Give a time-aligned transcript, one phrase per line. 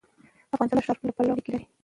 [0.53, 1.65] افغانستان د ښارونو له پلوه اړیکې لري.